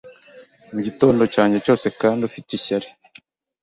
mu 0.73 0.79
gitondo 0.85 1.21
cyanjye 1.33 1.57
cyose 1.65 1.87
Kandi 2.01 2.21
ufite 2.29 2.49
ishyari 2.57 2.87